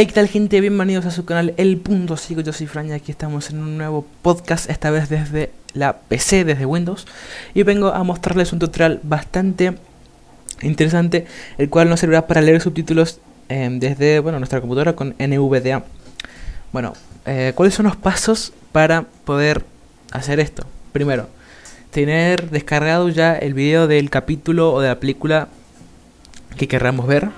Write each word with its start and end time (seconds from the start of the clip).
Hey, 0.00 0.06
¿qué 0.06 0.14
tal 0.14 0.28
gente? 0.28 0.62
Bienvenidos 0.62 1.04
a 1.04 1.10
su 1.10 1.26
canal 1.26 1.52
El 1.58 1.76
Punto 1.76 2.16
Sigo, 2.16 2.40
yo 2.40 2.54
soy 2.54 2.66
Fran 2.66 2.88
y 2.88 2.92
aquí 2.92 3.12
estamos 3.12 3.50
en 3.50 3.58
un 3.58 3.76
nuevo 3.76 4.06
podcast, 4.22 4.70
esta 4.70 4.90
vez 4.90 5.10
desde 5.10 5.50
la 5.74 5.98
PC, 5.98 6.46
desde 6.46 6.64
Windows 6.64 7.06
Y 7.52 7.64
vengo 7.64 7.88
a 7.88 8.02
mostrarles 8.02 8.50
un 8.54 8.60
tutorial 8.60 9.00
bastante 9.02 9.74
interesante, 10.62 11.26
el 11.58 11.68
cual 11.68 11.90
nos 11.90 12.00
servirá 12.00 12.26
para 12.26 12.40
leer 12.40 12.62
subtítulos 12.62 13.20
eh, 13.50 13.68
desde 13.70 14.20
bueno, 14.20 14.38
nuestra 14.38 14.62
computadora 14.62 14.94
con 14.94 15.14
NVDA 15.18 15.84
Bueno, 16.72 16.94
eh, 17.26 17.52
¿cuáles 17.54 17.74
son 17.74 17.84
los 17.84 17.96
pasos 17.96 18.54
para 18.72 19.02
poder 19.26 19.66
hacer 20.12 20.40
esto? 20.40 20.64
Primero, 20.92 21.28
tener 21.90 22.48
descargado 22.48 23.10
ya 23.10 23.36
el 23.36 23.52
video 23.52 23.86
del 23.86 24.08
capítulo 24.08 24.72
o 24.72 24.80
de 24.80 24.88
la 24.88 24.98
película 24.98 25.48
que 26.56 26.68
querramos 26.68 27.06
ver 27.06 27.28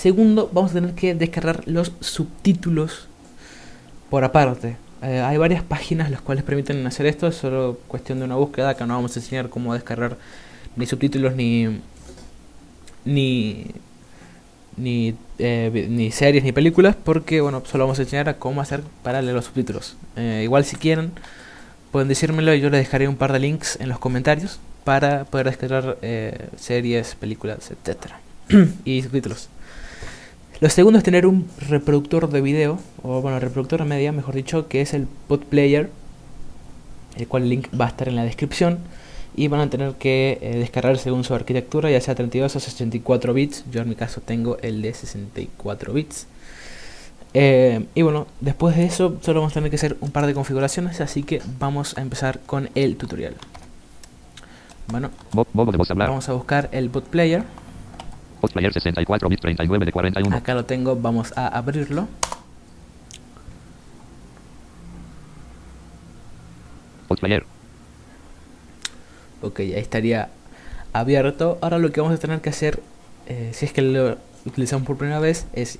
Segundo, 0.00 0.48
vamos 0.50 0.70
a 0.70 0.74
tener 0.74 0.94
que 0.94 1.14
descargar 1.14 1.60
los 1.66 1.92
subtítulos 2.00 3.06
por 4.08 4.24
aparte. 4.24 4.78
Eh, 5.02 5.20
hay 5.20 5.36
varias 5.36 5.62
páginas 5.62 6.10
las 6.10 6.22
cuales 6.22 6.42
permiten 6.42 6.86
hacer 6.86 7.04
esto, 7.04 7.26
es 7.26 7.34
solo 7.34 7.78
cuestión 7.86 8.18
de 8.18 8.24
una 8.24 8.36
búsqueda. 8.36 8.70
Acá 8.70 8.86
no 8.86 8.94
vamos 8.94 9.14
a 9.14 9.20
enseñar 9.20 9.50
cómo 9.50 9.74
descargar 9.74 10.16
ni 10.74 10.86
subtítulos 10.86 11.36
ni 11.36 11.80
ni 13.04 13.66
ni, 14.78 15.16
eh, 15.38 15.86
ni 15.90 16.10
series 16.10 16.44
ni 16.44 16.52
películas 16.52 16.96
porque 16.96 17.42
bueno 17.42 17.62
solo 17.66 17.84
vamos 17.84 17.98
a 17.98 18.02
enseñar 18.02 18.30
a 18.30 18.38
cómo 18.38 18.62
hacer 18.62 18.82
para 19.02 19.20
leer 19.20 19.34
los 19.34 19.46
subtítulos 19.46 19.96
eh, 20.16 20.40
igual 20.44 20.64
si 20.64 20.76
quieren 20.76 21.12
pueden 21.90 22.08
decírmelo 22.08 22.54
y 22.54 22.60
yo 22.60 22.70
les 22.70 22.80
dejaré 22.80 23.08
un 23.08 23.16
par 23.16 23.32
de 23.32 23.40
links 23.40 23.76
en 23.80 23.90
los 23.90 23.98
comentarios 23.98 24.60
para 24.84 25.24
poder 25.24 25.46
descargar 25.46 25.98
series 26.56 27.14
películas 27.16 27.70
etcétera 27.70 28.20
y 28.84 29.02
subtítulos 29.02 29.50
lo 30.60 30.68
segundo 30.68 30.98
es 30.98 31.04
tener 31.04 31.26
un 31.26 31.48
reproductor 31.68 32.28
de 32.28 32.40
video, 32.40 32.78
o 33.02 33.22
bueno, 33.22 33.40
reproductor 33.40 33.80
de 33.80 33.86
media, 33.86 34.12
mejor 34.12 34.34
dicho, 34.34 34.68
que 34.68 34.82
es 34.82 34.92
el 34.92 35.06
PodPlayer, 35.28 35.90
el 37.16 37.28
cual 37.28 37.44
el 37.44 37.48
link 37.50 37.68
va 37.78 37.86
a 37.86 37.88
estar 37.88 38.08
en 38.08 38.16
la 38.16 38.24
descripción. 38.24 38.78
Y 39.36 39.48
van 39.48 39.60
a 39.60 39.70
tener 39.70 39.94
que 39.94 40.38
eh, 40.42 40.58
descargar 40.58 40.98
según 40.98 41.24
su 41.24 41.34
arquitectura, 41.34 41.88
ya 41.90 42.00
sea 42.00 42.14
32 42.14 42.56
o 42.56 42.60
64 42.60 43.32
bits. 43.32 43.64
Yo 43.70 43.80
en 43.80 43.88
mi 43.88 43.94
caso 43.94 44.20
tengo 44.20 44.58
el 44.58 44.82
de 44.82 44.92
64 44.92 45.92
bits. 45.92 46.26
Eh, 47.32 47.86
y 47.94 48.02
bueno, 48.02 48.26
después 48.40 48.76
de 48.76 48.86
eso 48.86 49.18
solo 49.22 49.40
vamos 49.40 49.52
a 49.52 49.54
tener 49.54 49.70
que 49.70 49.76
hacer 49.76 49.96
un 50.00 50.10
par 50.10 50.26
de 50.26 50.34
configuraciones, 50.34 51.00
así 51.00 51.22
que 51.22 51.40
vamos 51.60 51.96
a 51.96 52.02
empezar 52.02 52.40
con 52.40 52.70
el 52.74 52.96
tutorial. 52.96 53.36
Bueno, 54.88 55.10
vamos 55.94 56.28
a 56.28 56.32
buscar 56.32 56.68
el 56.72 56.88
bot 56.88 57.04
player. 57.04 57.44
Postplayer 58.40 58.72
64 58.72 59.28
bits 59.28 59.42
39 59.42 59.86
de 59.86 59.92
41. 59.92 60.36
Acá 60.36 60.54
lo 60.54 60.64
tengo, 60.64 60.96
vamos 60.96 61.32
a 61.36 61.48
abrirlo. 61.48 62.08
Postplayer. 67.08 67.44
Ok, 69.42 69.60
ahí 69.60 69.74
estaría 69.74 70.30
abierto. 70.92 71.58
Ahora 71.60 71.78
lo 71.78 71.92
que 71.92 72.00
vamos 72.00 72.16
a 72.16 72.20
tener 72.20 72.40
que 72.40 72.50
hacer, 72.50 72.80
eh, 73.26 73.50
si 73.52 73.66
es 73.66 73.72
que 73.72 73.82
lo 73.82 74.16
utilizamos 74.44 74.86
por 74.86 74.96
primera 74.96 75.20
vez, 75.20 75.46
es 75.52 75.78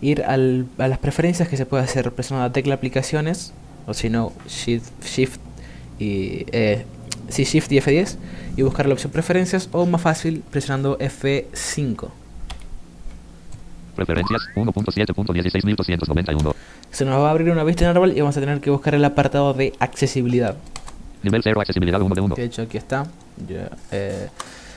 ir 0.00 0.22
al, 0.24 0.66
a 0.78 0.88
las 0.88 0.98
preferencias 0.98 1.48
que 1.48 1.56
se 1.56 1.66
puede 1.66 1.84
hacer 1.84 2.12
presionando 2.12 2.48
la 2.48 2.52
tecla 2.52 2.74
aplicaciones, 2.74 3.52
o 3.86 3.94
si 3.94 4.10
no, 4.10 4.32
Shift, 4.46 5.04
Shift 5.04 5.40
y 5.98 6.46
eh, 6.52 6.84
sí, 7.28 7.44
Shift 7.44 7.70
y 7.72 7.78
F10 7.78 8.16
y 8.56 8.62
buscar 8.62 8.86
la 8.86 8.94
opción 8.94 9.12
preferencias 9.12 9.68
o 9.72 9.86
más 9.86 10.00
fácil 10.00 10.42
presionando 10.50 10.98
F5. 10.98 12.08
Preferencias 13.96 14.42
1.7.16291. 14.54 16.54
Se 16.90 17.04
nos 17.04 17.20
va 17.20 17.28
a 17.28 17.30
abrir 17.30 17.50
una 17.50 17.64
vista 17.64 17.84
en 17.84 17.90
árbol 17.90 18.12
y 18.16 18.20
vamos 18.20 18.36
a 18.36 18.40
tener 18.40 18.60
que 18.60 18.70
buscar 18.70 18.94
el 18.94 19.04
apartado 19.04 19.52
de 19.54 19.74
accesibilidad. 19.78 20.56
Nivel 21.22 21.42
0, 21.42 21.60
accesibilidad 21.60 22.00
1 22.00 22.14
de 22.14 22.20
1. 22.20 22.34
De 22.36 22.44
hecho, 22.44 22.62
aquí 22.62 22.78
está. 22.78 23.06
Eh, 23.90 24.28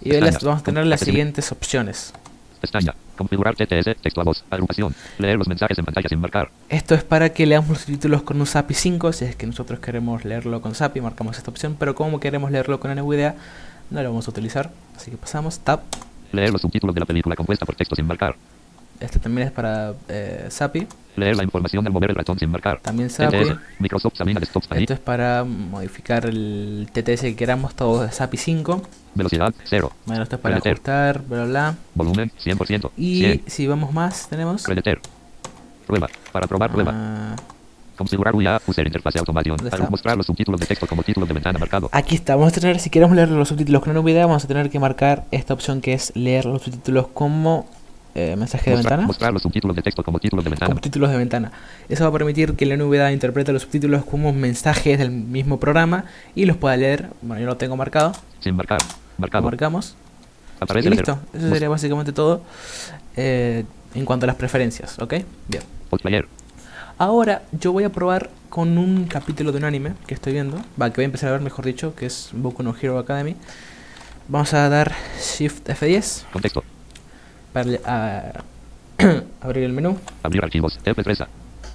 y 0.00 0.18
vamos 0.18 0.44
a 0.44 0.62
tener 0.62 0.86
las 0.86 1.00
siguientes 1.00 1.52
opciones. 1.52 2.14
Pestaña. 2.62 2.94
Configurar 3.16 3.56
TTS, 3.56 4.00
texto 4.00 4.20
a 4.20 4.24
voz, 4.24 4.44
agrupación. 4.48 4.94
Leer 5.18 5.36
los 5.36 5.48
mensajes 5.48 5.76
en 5.78 5.84
pantalla 5.84 6.08
sin 6.08 6.20
marcar. 6.20 6.48
Esto 6.68 6.94
es 6.94 7.02
para 7.02 7.30
que 7.30 7.44
leamos 7.44 7.70
los 7.70 7.84
títulos 7.84 8.22
con 8.22 8.40
un 8.40 8.46
SAPI 8.46 8.72
5, 8.72 9.12
si 9.12 9.24
es 9.24 9.34
que 9.34 9.46
nosotros 9.46 9.80
queremos 9.80 10.24
leerlo 10.24 10.62
con 10.62 10.76
SAPI, 10.76 11.00
marcamos 11.00 11.36
esta 11.36 11.50
opción, 11.50 11.76
pero 11.76 11.96
como 11.96 12.20
queremos 12.20 12.52
leerlo 12.52 12.78
con 12.78 12.94
NVDA, 12.94 13.34
no 13.90 14.00
lo 14.00 14.10
vamos 14.10 14.28
a 14.28 14.30
utilizar. 14.30 14.70
Así 14.96 15.10
que 15.10 15.16
pasamos, 15.16 15.58
Tab. 15.58 15.80
Leer 16.30 16.52
los 16.52 16.62
subtítulos 16.62 16.94
de 16.94 17.00
la 17.00 17.06
película 17.06 17.34
compuesta 17.34 17.66
por 17.66 17.74
texto 17.74 17.96
sin 17.96 18.06
marcar. 18.06 18.36
Este 19.00 19.18
también 19.18 19.48
es 19.48 19.52
para 19.52 19.94
eh, 20.08 20.46
SAPI. 20.48 20.86
Leer 21.16 21.36
la 21.36 21.42
información 21.42 21.84
al 21.84 21.92
mover 21.92 22.10
el 22.10 22.16
ratón 22.16 22.38
sin 22.38 22.48
marcar. 22.48 22.78
También 22.78 23.10
SAPI. 23.10 23.58
Microsoft 23.80 24.12
examina 24.12 24.38
desktop 24.38 24.62
Esto 24.70 24.94
es 24.94 25.00
para 25.00 25.42
modificar 25.42 26.26
el 26.26 26.88
TTS 26.92 27.22
que 27.22 27.36
queramos, 27.36 27.74
todo 27.74 28.04
de 28.04 28.12
SAPI 28.12 28.36
5. 28.36 28.82
Velocidad 29.14 29.52
0. 29.64 29.92
Bueno, 30.06 30.22
esto 30.22 30.36
es 30.36 30.42
para 30.42 30.56
ajustar, 30.56 31.22
bla, 31.22 31.44
bla, 31.44 31.74
Volumen 31.94 32.30
100%. 32.42 32.90
Y 32.96 33.42
si 33.46 33.66
vamos 33.66 33.92
más, 33.92 34.28
tenemos... 34.28 34.62
Predeter. 34.62 35.00
Prueba. 35.86 36.08
Para 36.32 36.46
probar 36.46 36.72
prueba. 36.72 36.92
Ah. 36.94 37.36
Configurar 37.96 38.34
UIA, 38.34 38.60
user 38.66 38.86
interfaz 38.86 39.16
automación. 39.16 39.58
Para 39.58 39.88
mostrar 39.88 40.16
los 40.16 40.26
subtítulos 40.26 40.58
de 40.58 40.66
texto 40.66 40.86
como 40.86 41.02
título 41.02 41.26
de 41.26 41.34
ventana 41.34 41.58
marcado. 41.58 41.90
Aquí 41.92 42.14
está. 42.14 42.34
Vamos 42.36 42.56
a 42.56 42.60
tener, 42.60 42.80
si 42.80 42.88
queremos 42.88 43.14
leer 43.14 43.28
los 43.28 43.48
subtítulos 43.48 43.82
con 43.82 43.90
una 43.90 44.00
video, 44.00 44.26
vamos 44.26 44.44
a 44.44 44.48
tener 44.48 44.70
que 44.70 44.78
marcar 44.78 45.24
esta 45.30 45.52
opción 45.52 45.80
que 45.80 45.92
es 45.92 46.12
leer 46.16 46.46
los 46.46 46.62
subtítulos 46.62 47.08
como 47.08 47.66
eh, 48.14 48.34
mensaje 48.36 48.70
de 48.70 48.76
ventana. 48.76 49.06
Mostrar 49.06 49.32
los 49.32 49.42
subtítulos 49.42 49.76
de 49.76 49.82
texto 49.82 50.02
como 50.02 50.18
títulos 50.18 50.44
de 50.44 50.50
ventana. 50.50 50.70
Como 50.70 50.80
títulos 50.80 51.10
de 51.10 51.16
ventana. 51.16 51.52
Eso 51.88 52.04
va 52.04 52.08
a 52.08 52.12
permitir 52.12 52.54
que 52.54 52.66
la 52.66 52.76
NVDA 52.76 53.12
interprete 53.12 53.52
los 53.52 53.62
subtítulos 53.62 54.04
como 54.04 54.32
mensajes 54.32 54.98
del 54.98 55.10
mismo 55.10 55.60
programa 55.60 56.06
y 56.34 56.46
los 56.46 56.56
pueda 56.56 56.76
leer. 56.76 57.10
Bueno, 57.20 57.40
yo 57.40 57.46
lo 57.46 57.56
tengo 57.56 57.76
marcado. 57.76 58.12
Sin 58.40 58.56
marcar. 58.56 58.80
Marcado. 59.18 59.44
marcamos. 59.44 59.96
y 60.60 60.88
listo. 60.88 61.18
Eso 61.32 61.48
sería 61.50 61.68
básicamente 61.68 62.12
todo 62.12 62.42
eh, 63.16 63.64
en 63.94 64.04
cuanto 64.04 64.24
a 64.24 64.28
las 64.28 64.36
preferencias. 64.36 64.98
¿Ok? 64.98 65.14
Bien. 65.48 65.62
Ahora 66.98 67.42
yo 67.52 67.72
voy 67.72 67.84
a 67.84 67.90
probar 67.90 68.30
con 68.48 68.78
un 68.78 69.04
capítulo 69.04 69.52
de 69.52 69.58
un 69.58 69.64
anime 69.64 69.94
que 70.06 70.14
estoy 70.14 70.32
viendo. 70.32 70.62
Va, 70.80 70.90
que 70.90 70.96
voy 70.96 71.04
a 71.04 71.06
empezar 71.06 71.30
a 71.30 71.32
ver, 71.32 71.40
mejor 71.40 71.64
dicho, 71.64 71.94
que 71.94 72.06
es 72.06 72.30
Boku 72.32 72.62
no 72.62 72.74
Hero 72.80 72.98
Academy. 72.98 73.36
Vamos 74.28 74.54
a 74.54 74.68
dar 74.68 74.92
Shift 75.18 75.68
F10. 75.68 76.24
Contexto 76.32 76.62
para 77.52 78.44
abrir 79.40 79.64
el 79.64 79.72
menú. 79.72 79.98
Abrir 80.22 80.42
archivos, 80.42 80.78
F3. 80.84 81.26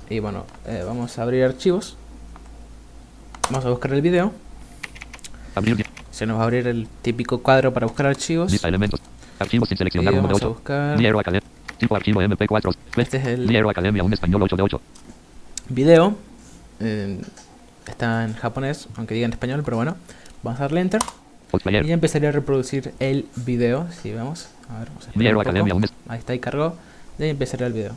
Y 0.09 0.19
bueno, 0.19 0.46
eh, 0.66 0.84
vamos 0.86 1.18
a 1.18 1.24
abrir 1.24 1.44
archivos. 1.44 1.98
Vamos 3.50 3.66
a 3.66 3.69
buscar 3.69 3.94
el 3.94 4.02
video. 4.02 4.34
Abrir. 5.56 5.86
Se 6.17 6.25
nos 6.25 6.38
va 6.39 6.41
a 6.41 6.44
abrir 6.45 6.66
el 6.66 6.88
típico 7.03 7.44
cuadro 7.44 7.72
para 7.72 7.85
buscar 7.85 8.07
archivos. 8.07 8.51
Lista 8.51 8.67
elementos. 8.67 9.00
Archivos 9.38 9.69
sin 9.69 9.78
seleccionar. 9.78 10.11
Y 10.11 10.17
vamos 10.17 10.41
a 10.41 10.47
buscar. 10.47 10.94
Academia. 10.95 11.44
Tipo 11.78 11.95
archivo 11.95 12.23
MP4. 12.23 12.75
Este 12.95 13.17
es 13.17 13.25
el. 13.28 13.69
Academia, 13.69 14.03
un 14.03 14.11
español 14.11 14.41
8 14.41 14.56
de 14.56 14.63
8. 14.63 14.81
Video. 15.69 16.16
Eh, 16.79 17.22
está 17.88 18.23
en 18.23 18.33
japonés, 18.33 18.88
aunque 18.95 19.13
diga 19.13 19.27
en 19.27 19.33
español, 19.33 19.61
pero 19.63 19.77
bueno. 19.77 19.95
Vamos 20.41 20.59
a 20.59 20.63
darle 20.63 20.81
enter. 20.81 21.01
Y 21.53 21.72
ya 21.72 21.94
empezaría 21.94 22.29
a 22.29 22.31
reproducir 22.31 22.95
el 23.00 23.27
video. 23.35 23.88
Si 24.01 24.11
vemos. 24.11 24.47
A 24.69 24.79
ver, 24.79 24.88
vamos 24.88 25.07
a 25.07 25.91
Ahí 26.11 26.17
está, 26.17 26.33
y 26.33 26.39
cargó. 26.39 26.75
Y 27.19 27.23
ahí 27.25 27.29
empezaría 27.29 27.67
el 27.67 27.73
video. 27.73 27.94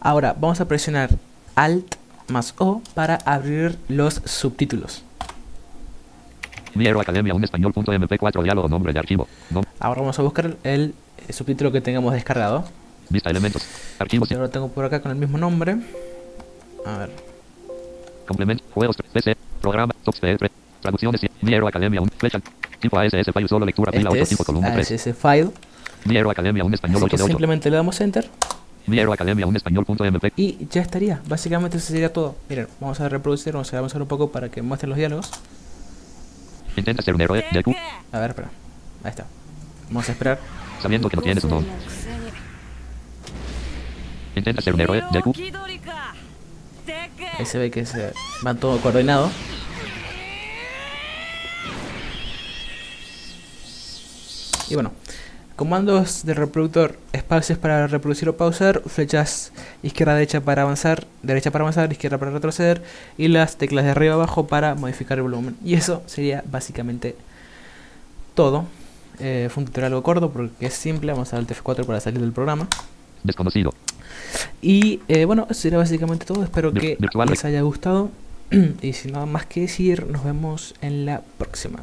Ahora 0.00 0.36
vamos 0.38 0.60
a 0.60 0.68
presionar 0.68 1.08
Alt 1.54 1.95
más 2.28 2.54
O 2.58 2.82
para 2.94 3.16
abrir 3.16 3.78
los 3.88 4.22
subtítulos. 4.24 5.02
Academia, 7.00 7.34
un 7.34 7.42
español.mp4 7.42 8.42
diálogo, 8.42 8.68
nombre 8.68 8.92
de 8.92 8.98
archivo. 8.98 9.26
Ahora 9.80 10.00
vamos 10.00 10.18
a 10.18 10.22
buscar 10.22 10.56
el 10.62 10.94
subtítulo 11.30 11.72
que 11.72 11.80
tengamos 11.80 12.12
descargado. 12.12 12.64
Vista 13.08 13.30
elementos. 13.30 13.66
Archivos. 13.98 14.28
Yo 14.28 14.38
lo 14.38 14.50
tengo 14.50 14.68
por 14.68 14.84
acá 14.84 15.00
con 15.00 15.10
el 15.10 15.16
mismo 15.16 15.38
nombre. 15.38 15.76
A 16.84 16.98
ver. 16.98 17.10
Complemento, 18.26 18.64
juegos, 18.74 18.96
PC, 19.12 19.36
programa, 19.60 19.94
software, 20.04 20.50
traducciones, 20.82 21.20
Miero 21.40 21.66
Academia, 21.66 22.00
un 22.00 22.08
flecha, 22.08 22.40
tipo 22.80 22.98
ASS 22.98 23.30
file, 23.32 23.48
solo 23.48 23.64
lectura, 23.64 23.90
este 23.94 24.06
8, 24.06 24.26
tipo 24.26 24.44
columna 24.44 24.72
3. 24.74 24.92
ASS 24.92 25.16
file. 25.16 25.50
Miero 26.04 26.30
Academia, 26.30 26.64
un 26.64 26.74
español 26.74 27.02
8 27.04 27.16
de 27.16 27.22
8. 27.22 27.26
Simplemente 27.28 27.70
le 27.70 27.76
damos 27.76 28.00
enter. 28.00 28.28
Miero 28.86 29.12
Academia, 29.12 29.46
un 29.46 29.56
español.mp. 29.56 30.32
Y 30.36 30.68
ya 30.70 30.80
estaría, 30.80 31.20
básicamente 31.26 31.78
eso 31.78 31.88
sería 31.88 32.12
todo. 32.12 32.36
Miren, 32.48 32.68
vamos 32.80 33.00
a 33.00 33.08
reproducir, 33.08 33.52
vamos 33.52 33.72
a 33.74 33.78
avanzar 33.78 34.00
un 34.00 34.08
poco 34.08 34.30
para 34.30 34.48
que 34.48 34.62
muestren 34.62 34.90
los 34.90 34.98
diálogos. 34.98 35.30
Intenta 36.76 37.02
ser 37.02 37.14
un 37.14 37.20
héroe, 37.20 37.44
Deku. 37.52 37.74
A 38.12 38.20
ver, 38.20 38.30
espera. 38.30 38.50
Ahí 39.02 39.10
está. 39.10 39.26
Vamos 39.88 40.08
a 40.08 40.12
esperar. 40.12 40.38
Sabiendo 40.80 41.08
que 41.08 41.16
no 41.16 41.22
tienes 41.22 41.42
un 41.44 41.50
don. 41.50 41.66
Intenta 44.36 44.62
ser 44.62 44.74
un 44.74 44.80
héroe, 44.80 45.02
Deku. 45.10 45.34
Ahí 47.38 47.46
se 47.46 47.58
ve 47.58 47.70
que 47.70 47.84
se 47.84 48.12
van 48.42 48.58
todo 48.58 48.80
coordinado. 48.80 49.30
Y 54.68 54.74
bueno, 54.74 54.92
Comandos 55.56 56.26
del 56.26 56.36
reproductor, 56.36 56.98
espacios 57.14 57.58
para 57.58 57.86
reproducir 57.86 58.28
o 58.28 58.36
pausar, 58.36 58.82
flechas 58.84 59.52
izquierda 59.82 60.12
derecha 60.12 60.42
para 60.42 60.60
avanzar, 60.60 61.06
derecha 61.22 61.50
para 61.50 61.62
avanzar, 61.62 61.90
izquierda 61.90 62.18
para 62.18 62.30
retroceder 62.30 62.82
y 63.16 63.28
las 63.28 63.56
teclas 63.56 63.86
de 63.86 63.92
arriba 63.92 64.12
abajo 64.12 64.46
para 64.46 64.74
modificar 64.74 65.16
el 65.16 65.22
volumen. 65.22 65.56
Y 65.64 65.72
eso 65.72 66.02
sería 66.04 66.44
básicamente 66.46 67.16
todo. 68.34 68.66
Eh, 69.18 69.48
fue 69.50 69.62
un 69.62 69.66
tutorial 69.68 69.92
algo 69.92 70.02
corto 70.02 70.30
porque 70.30 70.66
es 70.66 70.74
simple, 70.74 71.12
vamos 71.12 71.32
a 71.32 71.36
dar 71.36 71.46
el 71.48 71.56
TF4 71.56 71.86
para 71.86 72.00
salir 72.00 72.20
del 72.20 72.32
programa. 72.32 72.68
Desconocido. 73.22 73.72
Y 74.60 75.00
eh, 75.08 75.24
bueno, 75.24 75.46
eso 75.48 75.62
sería 75.62 75.78
básicamente 75.78 76.26
todo. 76.26 76.44
Espero 76.44 76.70
que 76.74 76.98
les 77.30 77.44
haya 77.46 77.62
gustado. 77.62 78.10
y 78.82 78.92
sin 78.92 79.12
nada 79.12 79.24
más 79.24 79.46
que 79.46 79.62
decir, 79.62 80.06
nos 80.06 80.22
vemos 80.22 80.74
en 80.82 81.06
la 81.06 81.22
próxima. 81.38 81.80